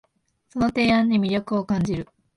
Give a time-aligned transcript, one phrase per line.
[0.49, 2.09] その提案に魅力を感じる